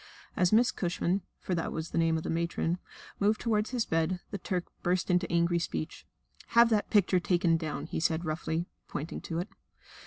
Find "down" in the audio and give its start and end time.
7.55-7.85